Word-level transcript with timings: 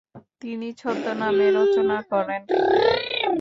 তিনি 0.41 0.67
ছদ্মনামে 0.79 1.47
রচনা 1.57 1.97
করেন। 2.11 2.41